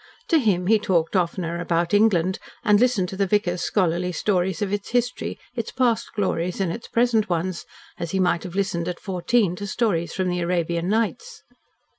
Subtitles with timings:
[0.29, 4.73] To him he talked oftener about England, and listened to the vicar's scholarly stories of
[4.73, 7.67] its history, its past glories and its present ones,
[7.99, 11.43] as he might have listened at fourteen to stories from the Arabian Nights.